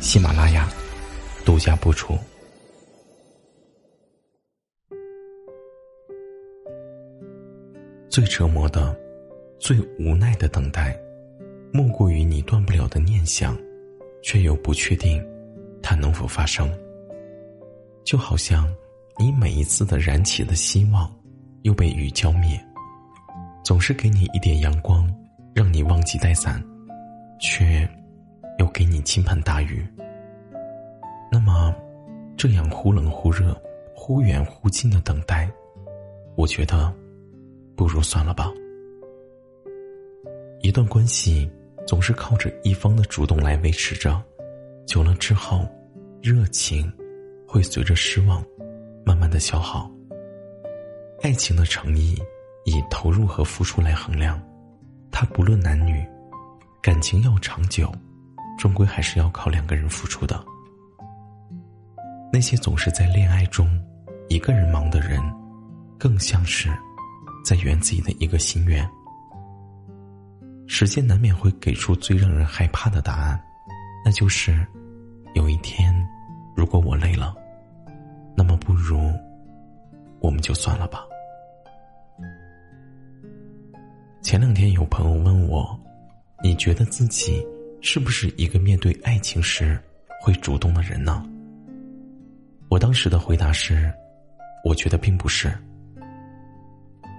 [0.00, 0.68] 喜马拉雅
[1.44, 2.16] 独家播出。
[8.08, 8.98] 最折磨的、
[9.58, 10.96] 最无奈的等待，
[11.72, 13.58] 莫过于你断不了的念想，
[14.22, 15.22] 却又不确定
[15.82, 16.72] 它能否发生。
[18.04, 18.72] 就好像
[19.18, 21.12] 你每一次的燃起的希望，
[21.62, 22.58] 又被雨浇灭。
[23.64, 25.12] 总是给你一点阳光，
[25.52, 26.62] 让你忘记带伞，
[27.40, 27.86] 却
[29.06, 29.86] 倾盆大雨。
[31.32, 31.74] 那么，
[32.36, 33.56] 这样忽冷忽热、
[33.94, 35.48] 忽远忽近的等待，
[36.34, 36.92] 我觉得。
[37.76, 38.50] 不如算了吧。
[40.62, 41.46] 一段关系
[41.86, 44.18] 总是靠着一方的主动来维持着，
[44.86, 45.68] 久了之后，
[46.22, 46.90] 热情
[47.46, 48.42] 会随着失望
[49.04, 49.90] 慢慢的消耗。
[51.20, 52.16] 爱情的诚意
[52.64, 54.42] 以投入和付出来衡量，
[55.12, 56.02] 它不论男女，
[56.80, 57.92] 感情要长久，
[58.56, 60.42] 终归还是要靠两个人付出的。
[62.32, 63.68] 那些总是在恋爱中
[64.28, 65.20] 一个人忙的人，
[65.98, 66.70] 更像是。
[67.44, 68.84] 在圆自己的一个心愿。
[70.66, 73.40] 时间难免会给出最让人害怕的答案，
[74.04, 74.66] 那就是，
[75.34, 75.94] 有一天，
[76.56, 77.36] 如果我累了，
[78.36, 79.12] 那么不如，
[80.18, 81.04] 我们就算了吧。
[84.22, 85.78] 前两天有朋友问我，
[86.42, 87.46] 你觉得自己
[87.88, 89.80] 是不是一个面对爱情时
[90.20, 91.24] 会主动的人呢？
[92.68, 93.92] 我当时的回答是，
[94.64, 95.56] 我觉得并不是。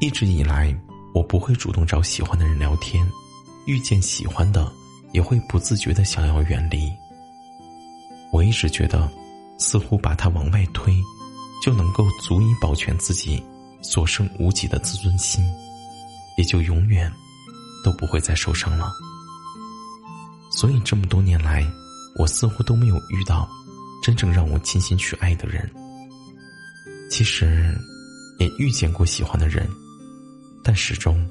[0.00, 0.74] 一直以来，
[1.14, 3.06] 我不会主动找喜欢的人聊天，
[3.66, 4.72] 遇见喜欢的，
[5.12, 6.90] 也会不自觉的想要远离。
[8.32, 9.06] 我一直觉得，
[9.58, 10.96] 似乎把他往外推，
[11.62, 13.40] 就能够足以保全自己
[13.82, 15.44] 所剩无几的自尊心，
[16.38, 17.12] 也就永远
[17.84, 18.90] 都不会再受伤了。
[20.56, 21.66] 所以这么多年来，
[22.16, 23.48] 我似乎都没有遇到
[24.02, 25.68] 真正让我倾心去爱的人。
[27.10, 27.74] 其实，
[28.38, 29.68] 也遇见过喜欢的人。
[30.62, 31.28] 但始终，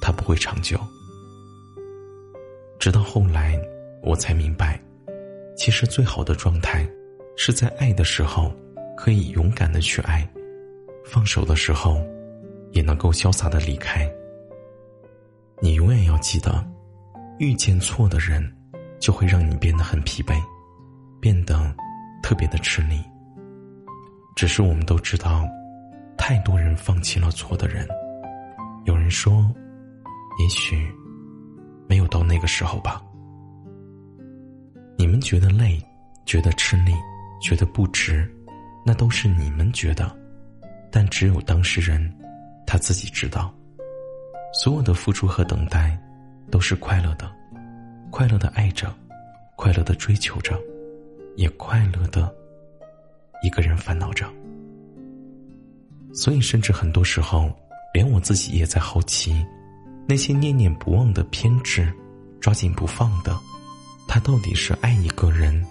[0.00, 0.78] 他不会长久。
[2.78, 3.60] 直到后来，
[4.02, 4.80] 我才明白，
[5.56, 6.88] 其实最好的状态，
[7.36, 8.52] 是在爱的时候
[8.96, 10.30] 可以勇敢的去爱，
[11.04, 12.00] 放手的时候，
[12.70, 14.08] 也能够潇洒的离开。
[15.60, 16.64] 你永远要记得，
[17.42, 18.40] 遇见错的人，
[19.00, 20.40] 就会让你变得很疲惫，
[21.20, 21.74] 变得
[22.22, 23.02] 特别的吃力。
[24.36, 25.44] 只是我们都知道，
[26.16, 27.84] 太多人放弃了错的人。
[28.84, 29.52] 有人说，
[30.38, 30.88] 也许
[31.88, 33.02] 没有到那个时候吧。
[34.96, 35.84] 你们觉得累，
[36.24, 36.92] 觉得吃力，
[37.40, 38.32] 觉得不值，
[38.86, 40.16] 那都是你们觉得，
[40.92, 42.00] 但只有当事人
[42.64, 43.52] 他自己知道。
[44.54, 46.00] 所有的付出和等待
[46.52, 47.28] 都是快乐的，
[48.10, 48.94] 快乐的爱着，
[49.56, 50.56] 快乐的追求着，
[51.34, 52.32] 也快乐的
[53.42, 54.30] 一个人烦恼着。
[56.14, 57.50] 所以，甚至很多时候。
[57.94, 59.44] 连我自己也在好奇，
[60.08, 61.92] 那些念念不忘的偏执，
[62.40, 63.38] 抓紧不放的，
[64.08, 65.62] 他到底是爱一个人，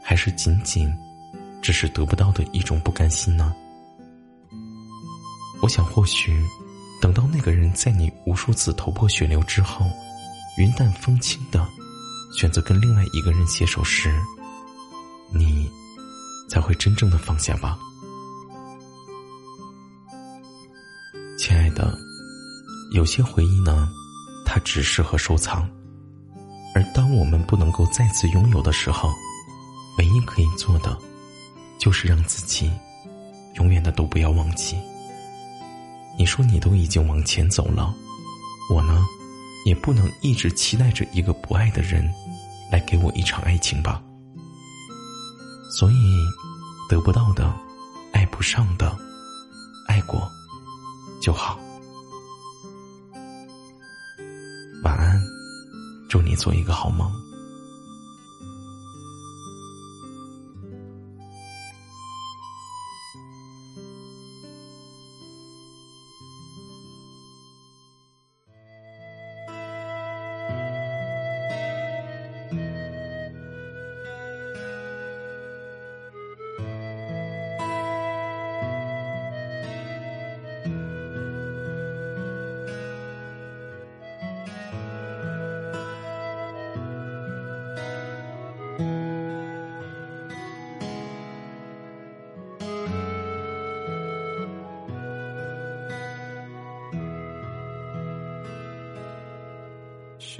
[0.00, 0.88] 还是仅仅
[1.60, 3.52] 只是得不到的一种不甘心呢？
[5.60, 6.40] 我想，或许
[7.00, 9.90] 等到那个人在你无数次头破血流之后，
[10.58, 11.64] 云淡风轻的
[12.32, 14.12] 选择跟另外一个人携手时，
[15.32, 15.70] 你
[16.48, 17.78] 才会真正的放下吧。
[21.38, 21.96] 亲爱的，
[22.90, 23.88] 有些回忆呢，
[24.44, 25.68] 它只适合收藏。
[26.74, 29.12] 而当我们不能够再次拥有的时候，
[29.96, 30.98] 唯一可以做的，
[31.78, 32.68] 就是让自己
[33.54, 34.76] 永远的都不要忘记。
[36.18, 37.94] 你说你都已经往前走了，
[38.74, 39.06] 我呢，
[39.64, 42.08] 也不能一直期待着一个不爱的人
[42.70, 44.02] 来给我一场爱情吧。
[45.70, 46.16] 所以，
[46.88, 47.52] 得不到的，
[48.12, 48.96] 爱不上的，
[49.86, 50.28] 爱过。
[51.20, 51.58] 就好。
[54.84, 55.20] 晚安，
[56.08, 57.12] 祝你做一个好梦。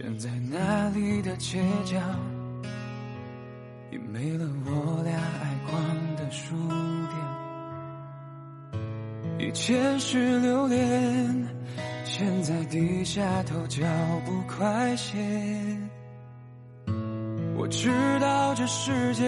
[0.00, 2.00] 现在那里的街角，
[3.90, 5.82] 已没了我俩爱逛
[6.14, 6.54] 的书
[9.36, 9.48] 店。
[9.48, 11.48] 以前是留恋，
[12.04, 13.84] 现在低下头，脚
[14.24, 15.18] 步快些。
[17.56, 17.90] 我知
[18.20, 19.24] 道这世界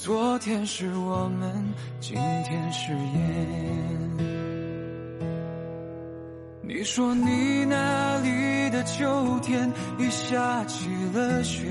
[0.00, 4.16] 昨天是我们，今天是烟。
[6.62, 9.68] 你说你那里的秋天
[9.98, 11.66] 已下起了雪，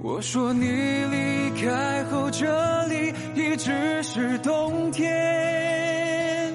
[0.00, 6.52] 我说你离开后这里一直是冬天。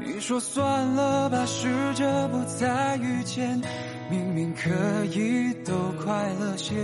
[0.00, 3.62] 你说算了吧，试着不再遇见。
[4.08, 6.74] 明明可以都快乐些，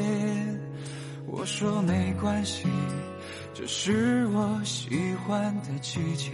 [1.26, 2.66] 我说没关系，
[3.54, 4.90] 这是我喜
[5.24, 6.32] 欢的季节。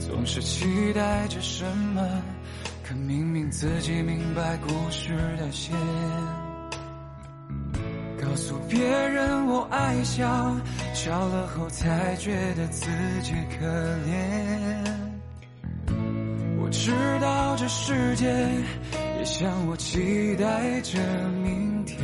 [0.00, 1.64] 总是期待着什
[1.94, 2.22] 么，
[2.84, 5.74] 可明明自己明白故事的线。
[8.20, 10.56] 告诉别人我爱笑，
[10.94, 12.86] 笑了后才觉得自
[13.22, 13.66] 己可
[14.06, 14.91] 怜。
[17.54, 18.26] 这世界
[19.18, 20.98] 也像我期待着
[21.44, 22.00] 明天，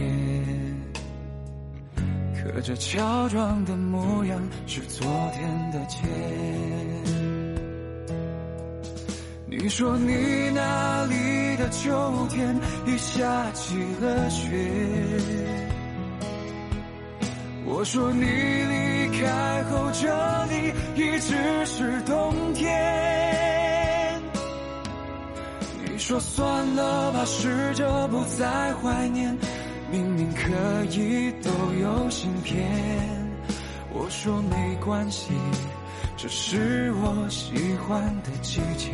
[2.34, 6.08] 可这乔装的模样是昨天的钱。
[9.46, 12.54] 你说你那里的秋天
[12.86, 14.46] 已下起了雪，
[17.64, 20.06] 我说你离开后这
[20.46, 23.17] 里一直是冬天。
[26.08, 29.36] 说算了吧，试着不再怀念。
[29.90, 30.42] 明明可
[30.86, 31.50] 以都
[31.82, 32.66] 有芯片。
[33.92, 35.34] 我说没关系，
[36.16, 37.54] 这是我喜
[37.86, 38.90] 欢的季节。